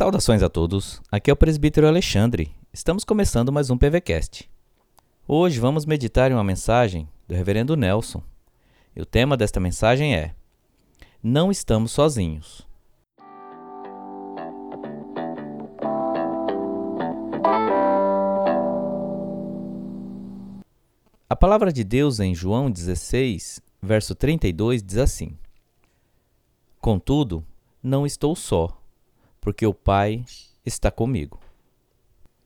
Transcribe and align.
Saudações 0.00 0.42
a 0.42 0.48
todos, 0.48 0.98
aqui 1.12 1.30
é 1.30 1.32
o 1.34 1.36
presbítero 1.36 1.86
Alexandre. 1.86 2.56
Estamos 2.72 3.04
começando 3.04 3.52
mais 3.52 3.68
um 3.68 3.76
PVCast. 3.76 4.50
Hoje 5.28 5.60
vamos 5.60 5.84
meditar 5.84 6.30
em 6.30 6.34
uma 6.34 6.42
mensagem 6.42 7.06
do 7.28 7.34
reverendo 7.34 7.76
Nelson. 7.76 8.22
E 8.96 9.02
o 9.02 9.04
tema 9.04 9.36
desta 9.36 9.60
mensagem 9.60 10.16
é: 10.16 10.34
Não 11.22 11.50
estamos 11.50 11.92
sozinhos. 11.92 12.66
A 21.28 21.36
palavra 21.36 21.70
de 21.70 21.84
Deus 21.84 22.20
em 22.20 22.34
João 22.34 22.70
16, 22.70 23.60
verso 23.82 24.14
32 24.14 24.82
diz 24.82 24.96
assim: 24.96 25.36
Contudo, 26.80 27.44
não 27.82 28.06
estou 28.06 28.34
só 28.34 28.79
porque 29.40 29.66
o 29.66 29.74
Pai 29.74 30.24
está 30.64 30.90
comigo. 30.90 31.40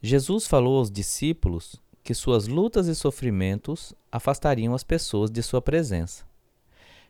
Jesus 0.00 0.46
falou 0.46 0.78
aos 0.78 0.90
discípulos 0.90 1.80
que 2.02 2.14
suas 2.14 2.46
lutas 2.46 2.86
e 2.86 2.94
sofrimentos 2.94 3.92
afastariam 4.12 4.74
as 4.74 4.84
pessoas 4.84 5.30
de 5.30 5.42
sua 5.42 5.60
presença. 5.60 6.24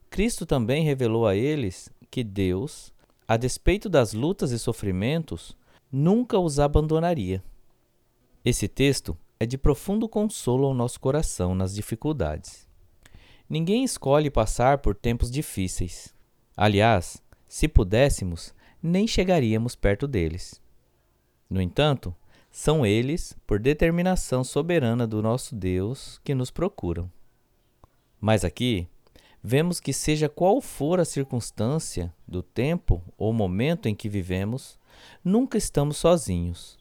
Cristo 0.09 0.47
também 0.47 0.85
revelou 0.85 1.27
a 1.27 1.37
eles 1.37 1.91
que 2.11 2.25
Deus, 2.25 2.93
a 3.29 3.37
despeito 3.37 3.89
das 3.89 4.15
lutas 4.15 4.52
e 4.52 4.59
sofrimentos, 4.59 5.57
nunca 5.93 6.38
os 6.38 6.59
abandonaria. 6.59 7.45
Esse 8.45 8.69
texto 8.69 9.16
é 9.38 9.45
de 9.45 9.59
profundo 9.59 10.09
consolo 10.09 10.66
ao 10.66 10.73
nosso 10.73 10.99
coração 10.99 11.55
nas 11.55 11.74
dificuldades. 11.74 12.66
Ninguém 13.49 13.85
escolhe 13.85 14.30
passar 14.30 14.79
por 14.79 14.95
tempos 14.95 15.30
difíceis. 15.30 16.15
Aliás, 16.57 17.23
se 17.47 17.69
pudéssemos, 17.69 18.54
nem 18.87 19.06
chegaríamos 19.06 19.74
perto 19.74 20.06
deles. 20.06 20.60
No 21.48 21.60
entanto, 21.60 22.15
são 22.51 22.87
eles, 22.87 23.37
por 23.46 23.59
determinação 23.59 24.42
soberana 24.42 25.06
do 25.06 25.20
nosso 25.20 25.54
Deus, 25.54 26.20
que 26.24 26.34
nos 26.34 26.51
procuram. 26.51 27.10
Mas 28.20 28.45
aqui, 28.45 28.88
vemos 29.42 29.79
que, 29.79 29.92
seja 29.92 30.29
qual 30.29 30.60
for 30.60 30.98
a 30.98 31.04
circunstância 31.04 32.12
do 32.26 32.42
tempo 32.42 33.02
ou 33.18 33.32
momento 33.32 33.88
em 33.88 33.95
que 33.95 34.09
vivemos, 34.09 34.79
nunca 35.23 35.59
estamos 35.59 35.98
sozinhos. 35.98 36.79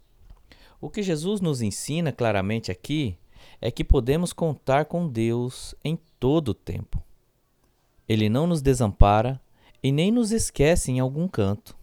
O 0.80 0.90
que 0.90 1.04
Jesus 1.04 1.42
nos 1.42 1.62
ensina 1.62 2.12
claramente 2.12 2.72
aqui 2.72 3.18
é 3.60 3.70
que 3.70 3.84
podemos 3.84 4.32
contar 4.32 4.86
com 4.86 5.08
Deus 5.08 5.76
em 5.84 6.00
todo 6.20 6.50
o 6.50 6.54
tempo. 6.54 7.04
Ele 8.08 8.30
não 8.30 8.48
nos 8.48 8.62
desampara 8.62 9.42
e 9.82 9.92
nem 9.92 10.12
nos 10.12 10.32
esquece 10.32 10.92
em 10.92 11.00
algum 11.00 11.28
canto. 11.28 11.75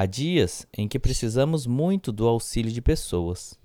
Há 0.00 0.06
dias 0.06 0.64
em 0.72 0.86
que 0.86 0.96
precisamos 0.96 1.66
muito 1.66 2.12
do 2.12 2.28
auxílio 2.28 2.70
de 2.70 2.80
pessoas. 2.80 3.58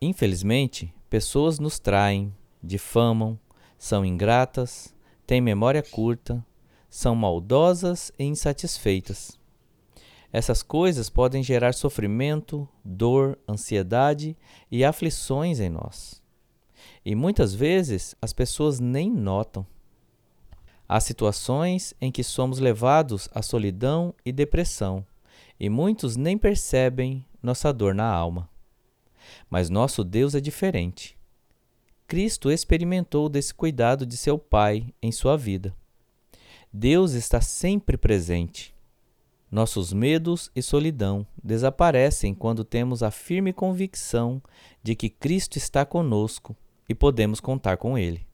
Infelizmente, 0.00 0.90
pessoas 1.10 1.58
nos 1.58 1.78
traem, 1.78 2.34
difamam, 2.62 3.38
são 3.76 4.02
ingratas, 4.02 4.94
têm 5.26 5.38
memória 5.38 5.82
curta, 5.82 6.42
são 6.88 7.14
maldosas 7.14 8.10
e 8.18 8.24
insatisfeitas. 8.24 9.38
Essas 10.32 10.62
coisas 10.62 11.10
podem 11.10 11.42
gerar 11.42 11.74
sofrimento, 11.74 12.66
dor, 12.82 13.38
ansiedade 13.46 14.34
e 14.70 14.82
aflições 14.82 15.60
em 15.60 15.68
nós. 15.68 16.22
E 17.04 17.14
muitas 17.14 17.52
vezes 17.54 18.16
as 18.22 18.32
pessoas 18.32 18.80
nem 18.80 19.10
notam. 19.10 19.66
Há 20.88 20.98
situações 21.00 21.92
em 22.00 22.10
que 22.10 22.24
somos 22.24 22.58
levados 22.58 23.28
à 23.34 23.42
solidão 23.42 24.14
e 24.24 24.32
depressão 24.32 25.04
e 25.60 25.68
muitos 25.68 26.16
nem 26.16 26.38
percebem 26.38 27.22
nossa 27.42 27.70
dor 27.70 27.94
na 27.94 28.10
alma. 28.10 28.48
Mas 29.50 29.68
nosso 29.68 30.02
Deus 30.02 30.34
é 30.34 30.40
diferente. 30.40 31.18
Cristo 32.08 32.50
experimentou 32.50 33.28
desse 33.28 33.52
cuidado 33.52 34.06
de 34.06 34.16
seu 34.16 34.38
Pai 34.38 34.86
em 35.02 35.12
sua 35.12 35.36
vida. 35.36 35.76
Deus 36.72 37.12
está 37.12 37.42
sempre 37.42 37.98
presente. 37.98 38.74
Nossos 39.50 39.92
medos 39.92 40.50
e 40.56 40.62
solidão 40.62 41.26
desaparecem 41.42 42.34
quando 42.34 42.64
temos 42.64 43.02
a 43.02 43.10
firme 43.10 43.52
convicção 43.52 44.42
de 44.82 44.94
que 44.94 45.10
Cristo 45.10 45.58
está 45.58 45.84
conosco 45.84 46.56
e 46.88 46.94
podemos 46.94 47.38
contar 47.38 47.76
com 47.76 47.98
Ele. 47.98 48.26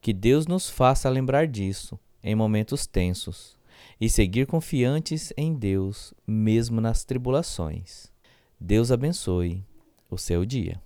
Que 0.00 0.12
Deus 0.12 0.46
nos 0.46 0.70
faça 0.70 1.08
lembrar 1.08 1.46
disso 1.46 1.98
em 2.22 2.34
momentos 2.34 2.86
tensos 2.86 3.56
e 4.00 4.08
seguir 4.08 4.46
confiantes 4.46 5.32
em 5.36 5.54
Deus, 5.54 6.14
mesmo 6.26 6.80
nas 6.80 7.04
tribulações. 7.04 8.12
Deus 8.58 8.92
abençoe 8.92 9.64
o 10.10 10.16
seu 10.16 10.44
dia. 10.44 10.80